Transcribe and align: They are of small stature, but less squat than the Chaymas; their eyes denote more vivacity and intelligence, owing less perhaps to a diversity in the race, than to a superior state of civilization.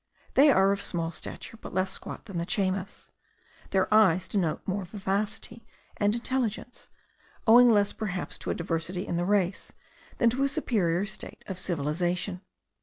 They 0.33 0.49
are 0.49 0.71
of 0.71 0.81
small 0.81 1.11
stature, 1.11 1.57
but 1.57 1.75
less 1.75 1.91
squat 1.91 2.25
than 2.25 2.39
the 2.39 2.45
Chaymas; 2.47 3.11
their 3.69 3.87
eyes 3.93 4.27
denote 4.27 4.63
more 4.65 4.83
vivacity 4.83 5.63
and 5.95 6.15
intelligence, 6.15 6.89
owing 7.45 7.69
less 7.69 7.93
perhaps 7.93 8.39
to 8.39 8.49
a 8.49 8.55
diversity 8.55 9.05
in 9.05 9.15
the 9.17 9.25
race, 9.25 9.73
than 10.17 10.31
to 10.31 10.43
a 10.43 10.49
superior 10.49 11.05
state 11.05 11.43
of 11.45 11.59
civilization. 11.59 12.41